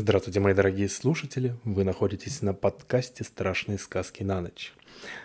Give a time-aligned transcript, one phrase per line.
[0.00, 1.56] Здравствуйте, мои дорогие слушатели!
[1.64, 4.72] Вы находитесь на подкасте «Страшные сказки на ночь».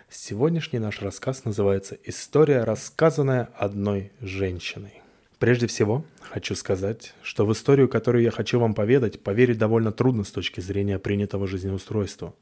[0.09, 5.03] Сегодняшний наш рассказ называется «История, рассказанная одной женщиной».
[5.37, 10.23] Прежде всего, хочу сказать, что в историю, которую я хочу вам поведать, поверить довольно трудно
[10.23, 12.33] с точки зрения принятого жизнеустройства.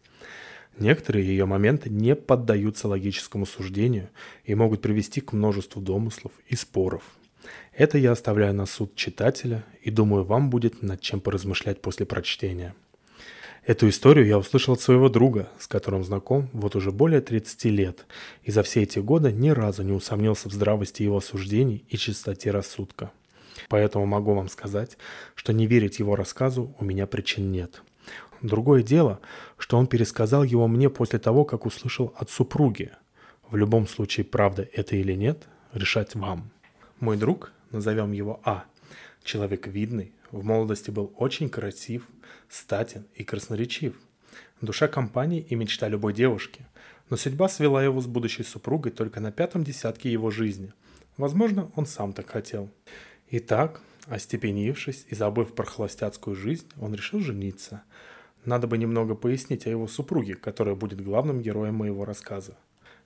[0.79, 4.07] Некоторые ее моменты не поддаются логическому суждению
[4.45, 7.03] и могут привести к множеству домыслов и споров–
[7.73, 12.75] это я оставляю на суд читателя и думаю, вам будет над чем поразмышлять после прочтения.
[13.65, 18.07] Эту историю я услышал от своего друга, с которым знаком вот уже более 30 лет,
[18.43, 22.49] и за все эти годы ни разу не усомнился в здравости его суждений и чистоте
[22.49, 23.11] рассудка.
[23.69, 24.97] Поэтому могу вам сказать,
[25.35, 27.83] что не верить его рассказу у меня причин нет.
[28.41, 29.19] Другое дело,
[29.57, 32.91] что он пересказал его мне после того, как услышал от супруги.
[33.49, 36.51] В любом случае, правда это или нет, решать вам.
[37.01, 38.65] Мой друг, назовем его А,
[39.23, 42.07] человек видный, в молодости был очень красив,
[42.47, 43.99] статен и красноречив.
[44.61, 46.63] Душа компании и мечта любой девушки.
[47.09, 50.73] Но судьба свела его с будущей супругой только на пятом десятке его жизни.
[51.17, 52.69] Возможно, он сам так хотел.
[53.31, 57.81] Итак, остепенившись и забыв про холостяцкую жизнь, он решил жениться.
[58.45, 62.55] Надо бы немного пояснить о его супруге, которая будет главным героем моего рассказа.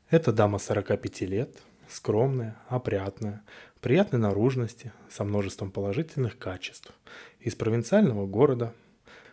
[0.10, 3.44] Это дама 45 лет, скромная, опрятная,
[3.86, 6.92] приятной наружности, со множеством положительных качеств.
[7.40, 8.74] Из провинциального города,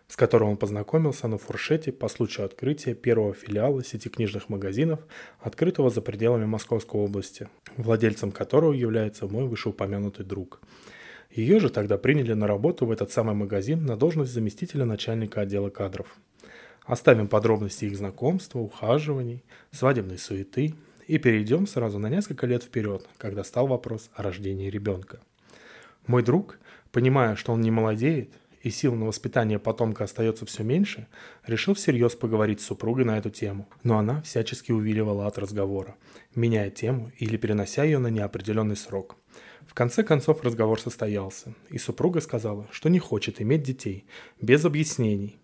[0.09, 5.01] с которым он познакомился на фуршете по случаю открытия первого филиала сети книжных магазинов,
[5.41, 10.61] открытого за пределами Московской области, владельцем которого является мой вышеупомянутый друг.
[11.31, 15.71] Ее же тогда приняли на работу в этот самый магазин на должность заместителя начальника отдела
[15.71, 16.15] кадров.
[16.85, 20.75] Оставим подробности их знакомства, ухаживаний, свадебной суеты–
[21.13, 25.21] и перейдем сразу на несколько лет вперед, когда стал вопрос о рождении ребенка.
[26.07, 26.59] Мой друг,
[26.91, 28.33] понимая, что он не молодеет
[28.63, 31.07] и сил на воспитание потомка остается все меньше,
[31.47, 35.97] решил всерьез поговорить с супругой на эту тему, но она всячески увиливала от разговора,
[36.35, 39.17] меняя тему или перенося ее на неопределенный срок.
[39.67, 44.07] В конце концов разговор состоялся, и супруга сказала, что не хочет иметь детей,
[44.41, 45.39] без объяснений.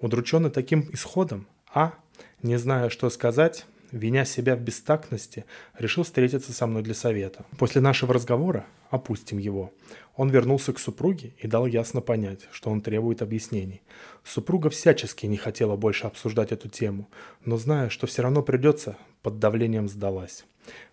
[0.00, 1.94] Удрученный таким исходом, а,
[2.42, 5.44] не зная, что сказать, виня себя в бестактности,
[5.78, 7.44] решил встретиться со мной для совета.
[7.58, 9.72] После нашего разговора, опустим его,
[10.16, 13.82] он вернулся к супруге и дал ясно понять, что он требует объяснений.
[14.24, 17.08] Супруга всячески не хотела больше обсуждать эту тему,
[17.44, 20.44] но зная, что все равно придется, под давлением сдалась.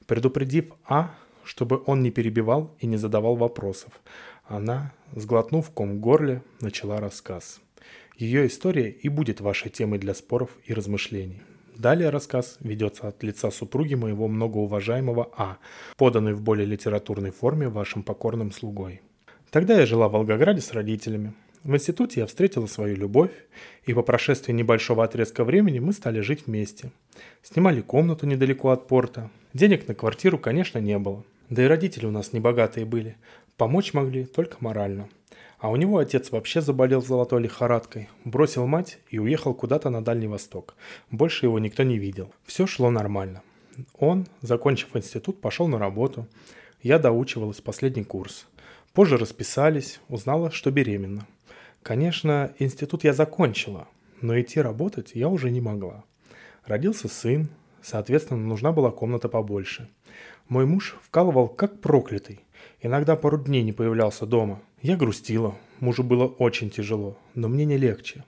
[0.06, 4.02] Предупредив А, чтобы он не перебивал и не задавал вопросов,
[4.46, 7.60] она, сглотнув ком в горле, начала рассказ.
[8.16, 11.42] Ее история и будет вашей темой для споров и размышлений.
[11.80, 15.60] Далее рассказ ведется от лица супруги моего многоуважаемого А,
[15.96, 19.02] поданный в более литературной форме вашим покорным слугой.
[19.50, 21.34] Тогда я жила в Волгограде с родителями.
[21.64, 23.32] В институте я встретила свою любовь,
[23.86, 26.92] и по прошествии небольшого отрезка времени мы стали жить вместе.
[27.44, 29.32] Снимали комнату недалеко от порта.
[29.54, 31.24] Денег на квартиру, конечно, не было.
[31.50, 33.16] Да и родители у нас небогатые были.
[33.56, 35.08] Помочь могли только морально.
[35.60, 40.28] А у него отец вообще заболел золотой лихорадкой, бросил мать и уехал куда-то на Дальний
[40.28, 40.76] Восток.
[41.12, 42.32] Больше его никто не видел.
[42.46, 43.42] Все шло нормально.
[43.98, 46.28] Он, закончив институт, пошел на работу.
[46.82, 48.48] Я доучивалась последний курс.
[48.94, 51.28] Позже расписались, узнала, что беременна.
[51.84, 53.88] Конечно, институт я закончила,
[54.22, 56.06] но идти работать я уже не могла.
[56.66, 57.50] Родился сын,
[57.82, 59.90] соответственно, нужна была комната побольше.
[60.48, 62.40] Мой муж вкалывал как проклятый.
[62.82, 67.78] Иногда пару дней не появлялся дома– я грустила, мужу было очень тяжело, но мне не
[67.78, 68.24] легче.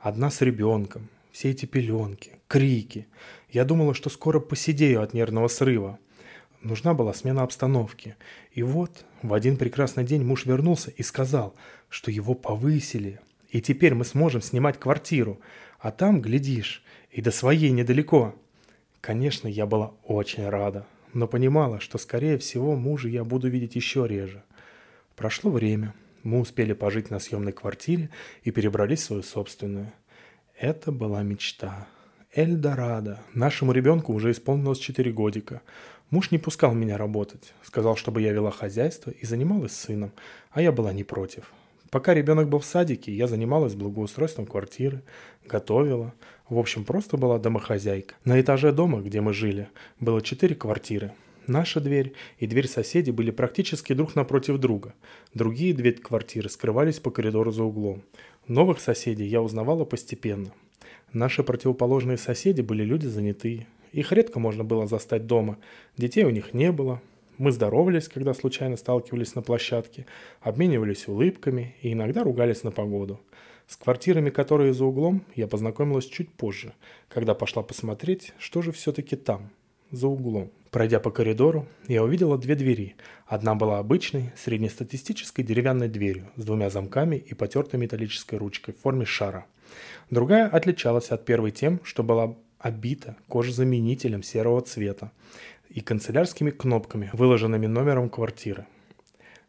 [0.00, 3.06] Одна с ребенком, все эти пеленки, крики.
[3.50, 5.98] Я думала, что скоро посидею от нервного срыва.
[6.60, 8.16] Нужна была смена обстановки.
[8.52, 11.54] И вот в один прекрасный день муж вернулся и сказал,
[11.88, 13.20] что его повысили.
[13.50, 15.40] И теперь мы сможем снимать квартиру.
[15.78, 18.34] А там, глядишь, и до своей недалеко.
[19.00, 24.06] Конечно, я была очень рада, но понимала, что, скорее всего, мужа я буду видеть еще
[24.06, 24.42] реже.
[25.16, 25.94] Прошло время.
[26.22, 28.10] Мы успели пожить на съемной квартире
[28.44, 29.92] и перебрались в свою собственную.
[30.58, 31.86] Это была мечта.
[32.34, 33.20] Эльдорадо.
[33.34, 35.60] Нашему ребенку уже исполнилось 4 годика.
[36.10, 37.52] Муж не пускал меня работать.
[37.62, 40.12] Сказал, чтобы я вела хозяйство и занималась сыном,
[40.50, 41.52] а я была не против.
[41.90, 45.02] Пока ребенок был в садике, я занималась благоустройством квартиры,
[45.44, 46.14] готовила.
[46.48, 48.14] В общем, просто была домохозяйка.
[48.24, 49.68] На этаже дома, где мы жили,
[50.00, 51.12] было четыре квартиры.
[51.46, 54.94] Наша дверь и дверь соседей были практически друг напротив друга.
[55.34, 58.02] Другие две квартиры скрывались по коридору за углом.
[58.46, 60.52] Новых соседей я узнавала постепенно.
[61.12, 63.66] Наши противоположные соседи были люди занятые.
[63.92, 65.58] Их редко можно было застать дома.
[65.96, 67.02] Детей у них не было.
[67.38, 70.06] Мы здоровались, когда случайно сталкивались на площадке,
[70.40, 73.20] обменивались улыбками и иногда ругались на погоду.
[73.66, 76.72] С квартирами, которые за углом, я познакомилась чуть позже,
[77.08, 79.50] когда пошла посмотреть, что же все-таки там,
[79.92, 80.50] за углом.
[80.70, 82.96] Пройдя по коридору, я увидела две двери.
[83.26, 89.04] Одна была обычной, среднестатистической деревянной дверью с двумя замками и потертой металлической ручкой в форме
[89.04, 89.44] шара.
[90.10, 95.12] Другая отличалась от первой тем, что была обита кожезаменителем серого цвета
[95.68, 98.66] и канцелярскими кнопками, выложенными номером квартиры.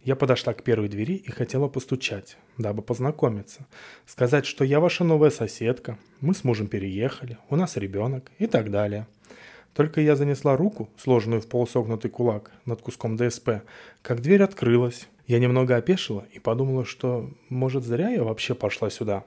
[0.03, 3.65] Я подошла к первой двери и хотела постучать, дабы познакомиться.
[4.05, 8.69] Сказать, что я ваша новая соседка, мы с мужем переехали, у нас ребенок и так
[8.69, 9.07] далее.
[9.73, 13.63] Только я занесла руку, сложенную в полусогнутый кулак, над куском ДСП,
[14.01, 15.07] как дверь открылась.
[15.25, 19.23] Я немного опешила и подумала, что, может, зря я вообще пошла сюда.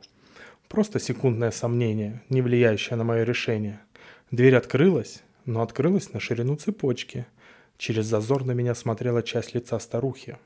[0.69, 3.81] Просто секундное сомнение, не влияющее на мое решение.
[4.31, 7.27] Дверь открылась, но открылась на ширину цепочки.
[7.79, 10.39] Через зазор на меня смотрела часть лица старухи.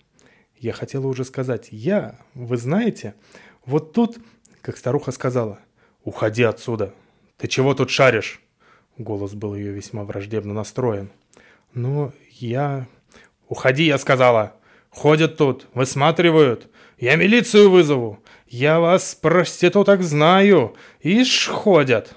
[0.58, 3.14] Я хотела уже сказать «Я, вы знаете?»
[3.64, 4.18] Вот тут,
[4.62, 5.58] как старуха сказала,
[6.04, 6.94] «Уходи отсюда!
[7.36, 8.42] Ты чего тут шаришь?»
[9.00, 11.10] Голос был ее весьма враждебно настроен.
[11.72, 12.86] «Но я...»
[13.48, 14.52] «Уходи, я сказала!
[14.90, 16.68] Ходят тут, высматривают!
[16.98, 18.18] Я милицию вызову!
[18.46, 20.76] Я вас, проституток, знаю!
[21.00, 22.14] Ишь, ходят!»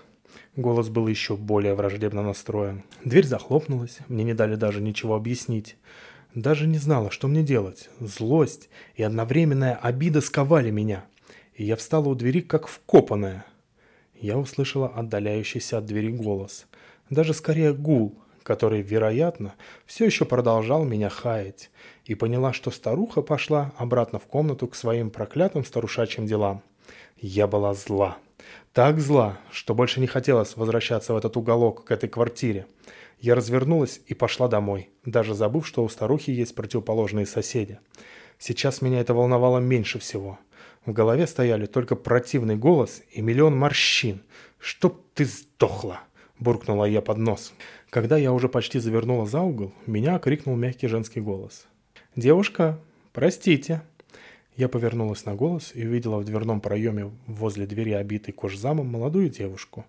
[0.58, 2.84] Голос был еще более враждебно настроен.
[3.06, 5.78] Дверь захлопнулась, мне не дали даже ничего объяснить.
[6.36, 7.90] Даже не знала, что мне делать.
[8.02, 11.06] Злость и одновременная обида сковали меня.
[11.56, 13.46] И я встала у двери, как вкопанная.
[14.20, 16.66] Я услышала отдаляющийся от двери голос.
[17.10, 19.56] Даже скорее гул, который, вероятно,
[19.86, 21.70] все еще продолжал меня хаять.
[22.06, 26.62] И поняла, что старуха пошла обратно в комнату к своим проклятым старушачьим делам.
[27.18, 28.18] Я была зла.
[28.74, 32.66] Так зла, что больше не хотелось возвращаться в этот уголок, к этой квартире.
[33.20, 37.80] Я развернулась и пошла домой, даже забыв, что у старухи есть противоположные соседи.
[38.38, 40.40] Сейчас меня это волновало меньше всего.
[40.86, 44.22] В голове стояли только противный голос и миллион морщин.
[44.60, 46.02] «Чтоб ты сдохла!»–
[46.40, 47.54] буркнула я под нос.
[47.90, 51.68] Когда я уже почти завернула за угол, меня окрикнул мягкий женский голос.
[52.16, 52.80] «Девушка,
[53.12, 53.82] простите!»
[54.56, 59.86] Я повернулась на голос и увидела в дверном проеме возле двери, обитой кожзамом, молодую девушку.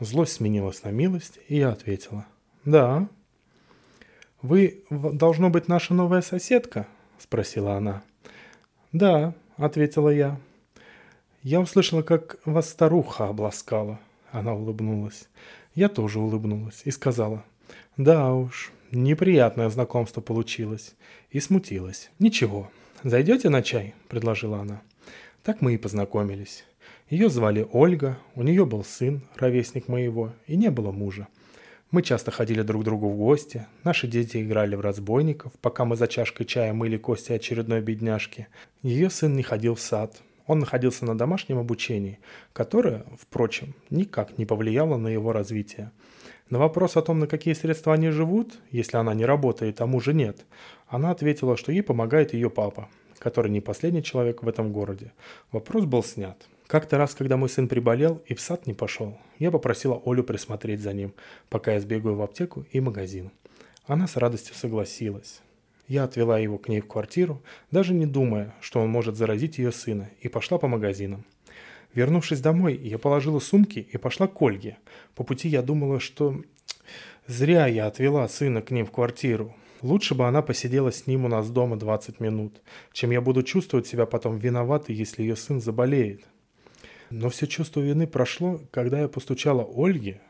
[0.00, 2.26] Злость сменилась на милость, и я ответила.
[2.64, 3.08] «Да».
[4.42, 8.02] «Вы, должно быть, наша новая соседка?»– спросила она.
[8.90, 10.38] «Да»,– ответила я.
[11.42, 14.00] «Я услышала, как вас старуха обласкала».
[14.32, 15.28] Она улыбнулась.
[15.74, 17.44] Я тоже улыбнулась и сказала.
[17.96, 20.94] «Да уж, неприятное знакомство получилось».
[21.30, 22.10] И смутилась.
[22.18, 22.70] «Ничего,
[23.02, 24.82] зайдете на чай?»– предложила она.
[25.42, 26.64] Так мы и познакомились.
[27.08, 31.26] Ее звали Ольга, у нее был сын, ровесник моего, и не было мужа.
[31.90, 35.96] Мы часто ходили друг к другу в гости, наши дети играли в разбойников, пока мы
[35.96, 38.46] за чашкой чая мыли кости очередной бедняжки.
[38.82, 42.18] Ее сын не ходил в сад, он находился на домашнем обучении,
[42.52, 45.90] которое, впрочем, никак не повлияло на его развитие.
[46.50, 50.12] На вопрос о том, на какие средства они живут, если она не работает, а мужа
[50.12, 50.44] нет,
[50.88, 55.12] она ответила, что ей помогает ее папа, который не последний человек в этом городе.
[55.50, 56.36] Вопрос был снят.
[56.66, 60.80] Как-то раз, когда мой сын приболел и в сад не пошел, я попросила Олю присмотреть
[60.80, 61.14] за ним,
[61.48, 63.30] пока я сбегаю в аптеку и магазин.
[63.86, 65.40] Она с радостью согласилась.
[65.92, 69.72] Я отвела его к ней в квартиру, даже не думая, что он может заразить ее
[69.72, 71.26] сына, и пошла по магазинам.
[71.92, 74.78] Вернувшись домой, я положила сумки и пошла к Ольге.
[75.14, 76.40] По пути я думала, что
[77.26, 79.54] зря я отвела сына к ним в квартиру.
[79.82, 82.62] Лучше бы она посидела с ним у нас дома 20 минут,
[82.94, 86.24] чем я буду чувствовать себя потом виноватой, если ее сын заболеет.
[87.10, 90.22] Но все чувство вины прошло, когда я постучала Ольге,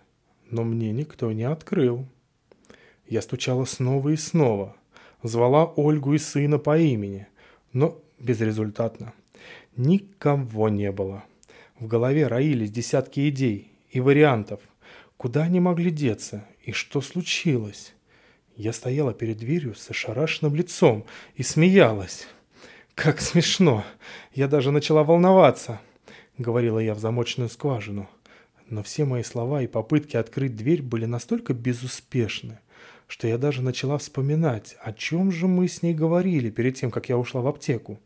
[0.51, 2.09] но мне никто не открыл.
[3.07, 4.75] Я стучала снова и снова,
[5.23, 7.27] звала Ольгу и сына по имени,
[7.73, 9.13] но безрезультатно.
[9.77, 11.25] Никого не было.
[11.79, 14.61] В голове роились десятки идей и вариантов.
[15.17, 17.95] Куда они могли деться и что случилось?
[18.57, 21.05] Я стояла перед дверью с ошарашенным лицом
[21.37, 22.27] и смеялась.
[22.95, 23.85] Как смешно!
[24.35, 25.81] Я даже начала волноваться.—
[26.39, 28.09] говорила я в замочную скважину.
[28.69, 32.59] Но все мои слова и попытки открыть дверь были настолько безуспешны,
[33.13, 37.11] что я даже начала вспоминать, о чем же мы с ней говорили перед тем, как
[37.11, 38.01] я ушла в аптеку.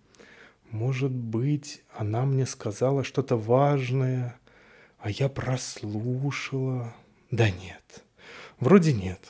[0.72, 4.36] Может быть, она мне сказала что-то важное,
[4.98, 6.92] а я прослушала.
[7.30, 8.02] Да нет,
[8.58, 9.20] вроде нет.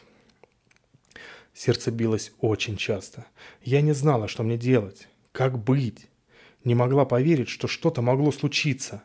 [1.52, 3.26] Сердце билось очень часто.
[3.62, 6.06] Я не знала, что мне делать, как быть.
[6.64, 9.02] Не могла поверить, что что-то могло случиться.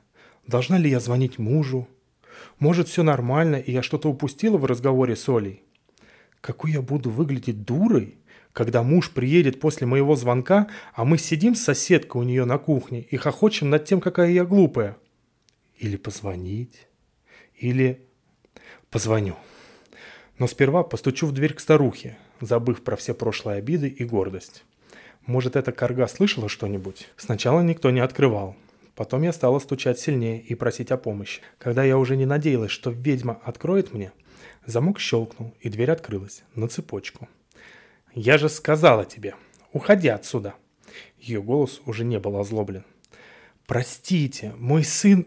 [0.47, 1.89] Должна ли я звонить мужу?
[2.59, 5.65] Может, все нормально, и я что-то упустила в разговоре с Олей?
[6.41, 8.17] Какой я буду выглядеть дурой,
[8.51, 13.01] когда муж приедет после моего звонка, а мы сидим с соседкой у нее на кухне
[13.01, 14.97] и хохочем над тем, какая я глупая?
[15.77, 16.87] Или позвонить?
[17.55, 18.05] Или...
[18.89, 19.35] Позвоню.
[20.37, 24.63] Но сперва постучу в дверь к старухе, забыв про все прошлые обиды и гордость.
[25.25, 27.07] Может, эта корга слышала что-нибудь?
[27.15, 28.55] Сначала никто не открывал.
[28.95, 31.41] Потом я стала стучать сильнее и просить о помощи.
[31.57, 34.11] Когда я уже не надеялась, что ведьма откроет мне,
[34.65, 37.27] замок щелкнул, и дверь открылась на цепочку.
[38.13, 39.35] «Я же сказала тебе,
[39.71, 40.55] уходи отсюда!»
[41.17, 42.83] Ее голос уже не был озлоблен.
[43.65, 45.25] «Простите, мой сын...»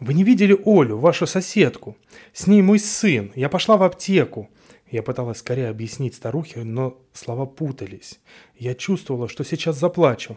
[0.00, 1.96] «Вы не видели Олю, вашу соседку?
[2.32, 3.30] С ней мой сын.
[3.36, 4.50] Я пошла в аптеку».
[4.90, 8.20] Я пыталась скорее объяснить старухе, но слова путались.
[8.56, 10.36] Я чувствовала, что сейчас заплачу.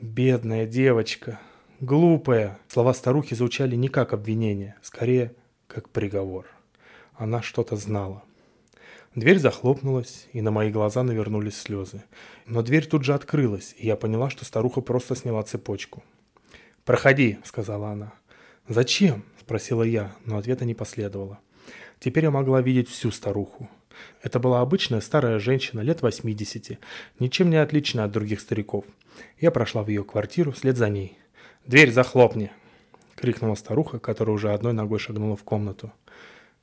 [0.00, 1.40] «Бедная девочка.
[1.80, 2.58] Глупая».
[2.68, 5.34] Слова старухи звучали не как обвинение, скорее,
[5.66, 6.46] как приговор.
[7.18, 8.22] Она что-то знала.
[9.16, 12.04] Дверь захлопнулась, и на мои глаза навернулись слезы.
[12.46, 16.04] Но дверь тут же открылась, и я поняла, что старуха просто сняла цепочку.
[16.84, 18.12] «Проходи»,— сказала она.
[18.68, 21.40] «Зачем?»– спросила я, но ответа не последовало.
[21.98, 23.68] Теперь я могла видеть всю старуху.
[24.22, 26.78] Это была обычная старая женщина, лет 80,
[27.18, 28.84] ничем не отличная от других стариков.
[29.40, 31.18] Я прошла в ее квартиру вслед за ней.
[31.66, 32.52] «Дверь захлопни!»–
[33.16, 35.92] крикнула старуха, которая уже одной ногой шагнула в комнату.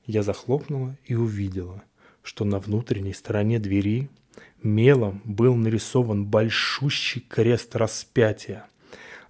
[0.05, 1.83] Я захлопнула и увидела,
[2.21, 4.09] что на внутренней стороне двери
[4.63, 8.67] мелом был нарисован большущий крест распятия–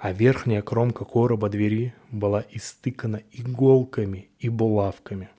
[0.05, 5.29] а верхняя кромка короба двери была истыкана иголками и булавками.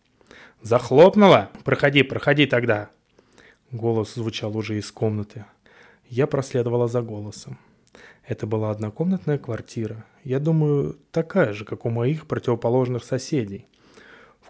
[0.61, 1.51] «Захлопнула?
[1.63, 2.91] Проходи, проходи тогда!»
[3.71, 5.45] Голос звучал уже из комнаты.
[6.09, 7.59] Я проследовала за голосом.
[8.27, 10.05] Это была однокомнатная квартира.
[10.25, 13.67] Я думаю, такая же, как у моих противоположных соседей.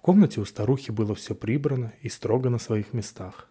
[0.06, 3.48] Комнате у старухи было все прибрано и строго на своих местах.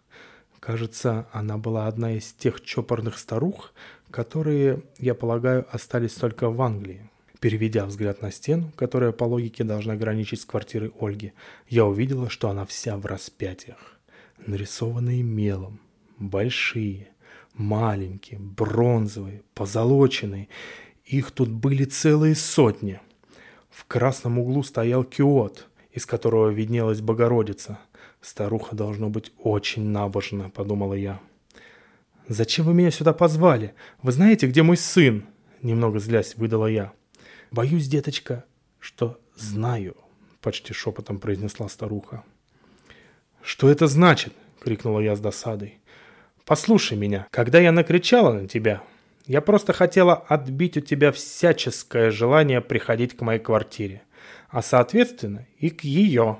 [0.62, 3.74] Кажется, она была одна из тех чопорных старух,
[4.10, 7.10] которые, я полагаю, остались только в Англии.
[7.42, 11.34] Переведя взгляд на стену, которая по логике должна граничить с квартирой Ольги,
[11.68, 14.00] я увидела, что она вся в распятиях.
[14.48, 15.82] Нарисованные мелом,
[16.20, 17.10] большие,
[17.54, 20.48] маленькие, бронзовые, позолоченные.
[21.04, 23.02] Их тут были целые сотни.
[23.70, 27.80] В красном углу стоял киот, из которого виднелась Богородица.
[28.22, 31.20] Старуха должно быть очень набожна, подумала я.
[32.28, 33.74] «Зачем вы меня сюда позвали?
[34.04, 35.26] Вы знаете, где мой сын?»
[35.62, 36.92] Немного злясь выдала я.
[37.50, 38.44] «Боюсь, деточка,
[38.80, 39.96] что знаю»,—
[40.42, 42.24] почти шепотом произнесла старуха.
[43.42, 45.80] «Что это значит?»— крикнула я с досадой.
[46.46, 48.84] «Послушай меня, когда я накричала на тебя,
[49.28, 54.04] я просто хотела отбить у тебя всяческое желание приходить к моей квартире,
[54.56, 56.38] а соответственно и к ее.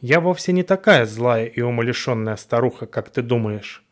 [0.00, 3.84] Я вовсе не такая злая и умалишенная старуха, как ты думаешь.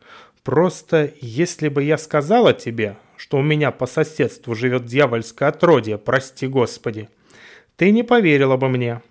[0.43, 6.45] Просто если бы я сказала тебе, что у меня по соседству живет дьявольское отродье, прости
[6.45, 7.07] господи,
[7.77, 9.01] ты не поверила бы мне.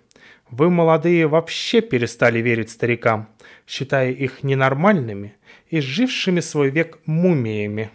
[0.51, 3.27] Вы, молодые, вообще перестали верить старикам,
[3.65, 5.33] считая их ненормальными
[5.71, 7.89] и жившими свой век мумиями.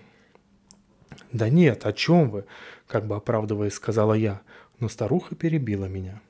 [1.30, 2.46] «Да нет, о чем вы?»–
[2.86, 4.40] как бы оправдываясь, сказала я,
[4.80, 6.20] но старуха перебила меня.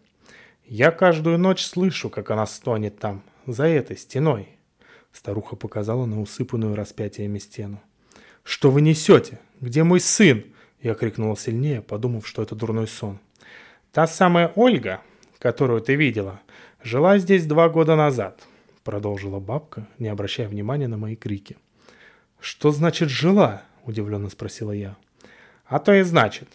[0.66, 4.48] «Я каждую ночь слышу, как она стонет там, за этой стеной.
[5.16, 7.80] Старуха показала на усыпанную распятиями стену.
[8.42, 9.40] «Что вы несете?
[9.62, 10.44] Где мой сын?»
[10.82, 13.18] Я крикнула сильнее, подумав, что это дурной сон.
[13.92, 15.00] «Та самая Ольга,
[15.38, 16.40] которую ты видела,
[16.82, 18.42] жила здесь два года назад»,
[18.84, 21.56] продолжила бабка, не обращая внимания на мои крики.
[22.38, 24.96] «Что значит «жила»?»– удивленно спросила я.
[25.64, 26.48] «А то и значит.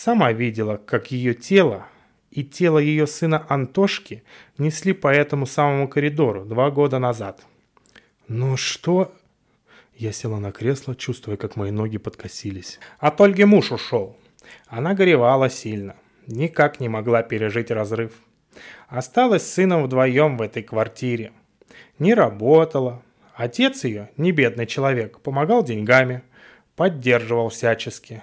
[0.00, 1.84] Сама видела, как ее тело
[2.30, 4.22] и тело ее сына Антошки
[4.56, 7.44] несли по этому самому коридору два года назад».
[8.28, 9.12] «Ну что...»
[9.96, 12.78] Я села на кресло, чувствуя, как мои ноги подкосились.
[13.00, 14.16] От Ольги муж ушел.
[14.68, 15.96] Она горевала сильно.
[16.28, 18.12] Никак не могла пережить разрыв.
[18.86, 21.32] Осталась с сыном вдвоем в этой квартире.
[21.98, 23.02] Не работала.
[23.34, 26.22] Отец ее, не бедный человек, помогал деньгами,
[26.76, 28.22] поддерживал всячески.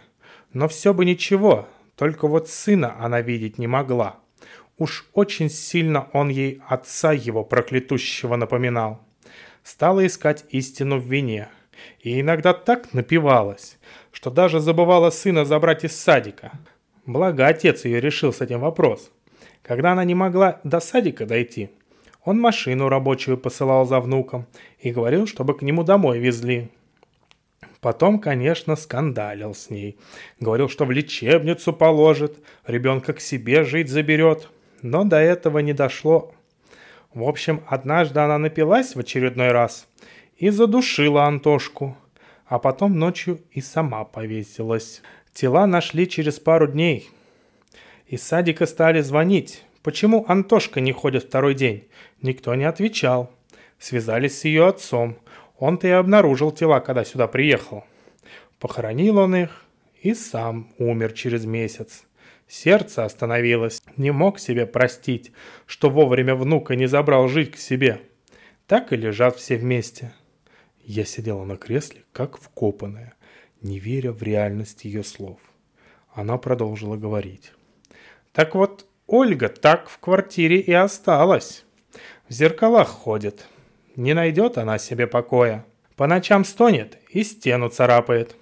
[0.56, 4.16] Но все бы ничего, только вот сына она видеть не могла.
[4.80, 9.06] Уж очень сильно он ей отца его проклятущего напоминал
[9.66, 11.50] стала искать истину в вине.
[12.00, 13.78] И иногда так напивалась,
[14.12, 16.52] что даже забывала сына забрать из садика.
[17.06, 19.12] Благо отец ее решил с этим вопрос.
[19.62, 21.72] Когда она не могла до садика дойти,
[22.24, 24.46] он машину рабочую посылал за внуком
[24.80, 26.70] и говорил, чтобы к нему домой везли.
[27.86, 30.00] Потом, конечно, скандалил с ней.
[30.40, 34.50] Говорил, что в лечебницу положит, ребенка к себе жить заберет.
[34.82, 36.34] Но до этого не дошло.
[37.14, 39.88] В общем, однажды она напилась в очередной раз
[40.36, 41.96] и задушила Антошку,
[42.48, 45.04] а потом ночью и сама повесилась.
[45.32, 47.12] Тела нашли через пару дней.
[48.08, 49.64] Из садика стали звонить.
[49.84, 51.88] Почему Антошка не ходит второй день?
[52.24, 53.30] Никто не отвечал.
[53.78, 55.18] Связались с ее отцом.
[55.58, 57.84] Он-то и обнаружил тела, когда сюда приехал.
[58.60, 59.66] Похоронил он их
[60.02, 62.04] и сам умер через месяц.
[62.48, 65.32] Сердце остановилось, не мог себе простить,
[65.66, 68.02] что вовремя внука не забрал жить к себе.
[68.68, 70.14] Так и лежат все вместе.
[70.84, 73.16] Я сидела на кресле, как вкопанная,
[73.62, 75.40] не веря в реальность ее слов.
[76.14, 77.52] Она продолжила говорить.
[78.32, 81.66] Так вот, Ольга так в квартире и осталась.
[82.28, 83.48] В зеркалах ходит.
[83.96, 85.66] Не найдет она себе покоя.
[85.96, 88.36] По ночам стонет и стену царапает.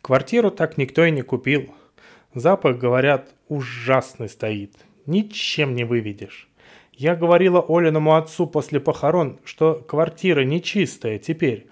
[0.00, 1.74] Квартиру так никто и не купил.
[2.34, 4.74] Запах, говорят, ужасный стоит.
[5.06, 6.48] Ничем не выведешь.
[6.92, 11.66] Я говорила Олиному отцу после похорон, что квартира нечистая теперь.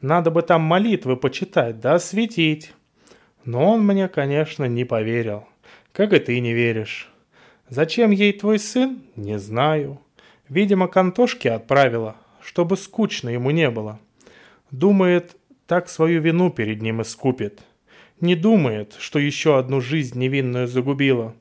[0.00, 2.72] Надо бы там молитвы почитать, да осветить.
[3.44, 5.44] Но он мне, конечно, не поверил.
[5.92, 7.10] Как и ты не веришь.
[7.68, 9.02] Зачем ей твой сын?
[9.16, 10.00] Не знаю.
[10.48, 12.16] Видимо, к Антошке отправила,
[12.48, 14.00] чтобы скучно ему не было.
[14.70, 15.36] Думает,
[15.66, 17.60] так свою вину перед ним искупит.
[18.22, 21.34] Не думает, что еще одну жизнь невинную загубила.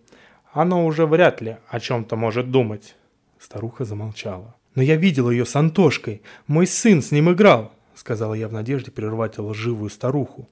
[0.52, 2.96] Оно уже вряд ли о чем-то может думать.
[3.40, 4.54] Старуха замолчала.
[4.76, 6.24] «Но я видела ее с Антошкой.
[6.46, 10.50] Мой сын с ним играл»,— сказала я в надежде прервать лживую старуху.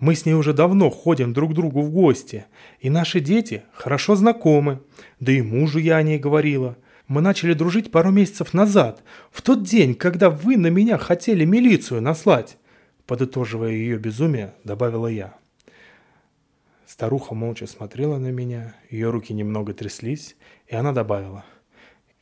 [0.00, 2.46] «Мы с ней уже давно ходим друг к другу в гости,
[2.80, 4.80] и наши дети хорошо знакомы.
[5.20, 6.76] Да и мужу я о ней говорила.
[7.12, 12.00] Мы начали дружить пару месяцев назад, в тот день, когда вы на меня хотели милицию
[12.00, 12.56] наслать»,—
[13.06, 15.34] подытоживая ее безумие, добавила я.
[16.86, 21.44] Старуха молча смотрела на меня, ее руки немного тряслись, и она добавила.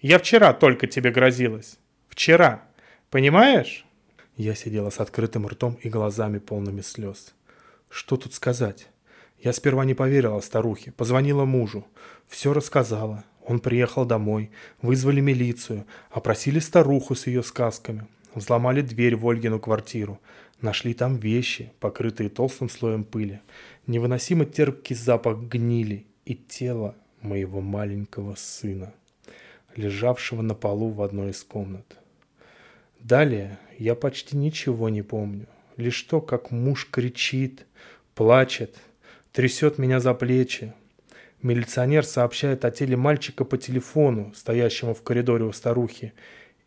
[0.00, 1.78] «Я вчера только тебе грозилась.
[2.08, 2.64] Вчера.
[3.10, 3.86] Понимаешь?»
[4.34, 7.36] Я сидела с открытым ртом и глазами полными слез.
[7.90, 8.88] Что тут сказать?
[9.38, 11.86] Я сперва не поверила старухе, позвонила мужу.
[12.26, 13.22] Все рассказала.
[13.50, 18.06] Он приехал домой, вызвали милицию, опросили старуху с ее сказками.
[18.32, 20.20] Взломали дверь в Ольгину квартиру.
[20.60, 23.40] Нашли там вещи, покрытые толстым слоем пыли.
[23.88, 28.94] Невыносимо терпкий запах гнили и тело моего маленького сына,
[29.74, 31.98] лежавшего на полу в одной из комнат.
[33.00, 35.46] Далее я почти ничего не помню.
[35.76, 37.66] Лишь то, как муж кричит,
[38.14, 38.76] плачет,
[39.32, 40.72] трясет меня за плечи.
[41.42, 46.12] Милиционер сообщает о теле мальчика по телефону, стоящему в коридоре у старухи,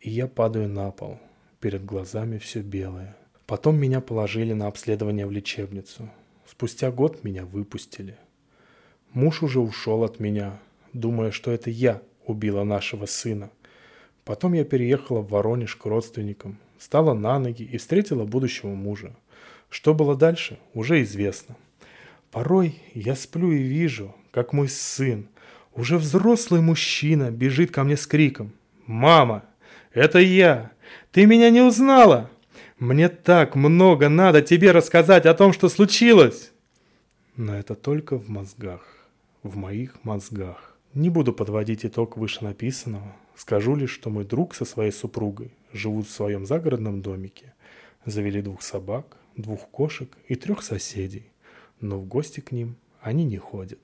[0.00, 1.20] и я падаю на пол.
[1.60, 3.16] Перед глазами все белое.
[3.46, 6.10] Потом меня положили на обследование в лечебницу.
[6.44, 8.16] Спустя год меня выпустили.
[9.12, 10.58] Муж уже ушел от меня,
[10.92, 13.50] думая, что это я убила нашего сына.
[14.24, 19.14] Потом я переехала в Воронеж к родственникам, стала на ноги и встретила будущего мужа.
[19.70, 21.54] Что было дальше, уже известно.
[22.32, 25.28] Порой я сплю и вижу, как мой сын,
[25.74, 28.52] уже взрослый мужчина, бежит ко мне с криком.
[28.86, 29.44] «Мама,
[29.92, 30.72] это я!
[31.12, 32.30] Ты меня не узнала!»
[32.78, 36.52] Мне так много надо тебе рассказать о том, что случилось!»
[37.36, 39.08] Но это только в мозгах,
[39.42, 40.76] в моих мозгах.
[40.92, 43.16] Не буду подводить итог вышенаписанного.
[43.36, 47.54] Скажу лишь, что мой друг со своей супругой живут в своем загородном домике.
[48.04, 51.26] Завели двух собак, двух кошек и трех соседей.
[51.80, 53.80] Но в гости к ним они не ходят.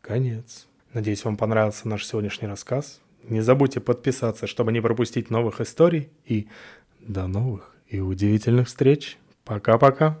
[0.00, 0.66] Конец.
[0.92, 3.00] Надеюсь, вам понравился наш сегодняшний рассказ.
[3.24, 6.10] Не забудьте подписаться, чтобы не пропустить новых историй.
[6.24, 6.48] И
[7.00, 9.18] до новых и удивительных встреч.
[9.44, 10.18] Пока-пока.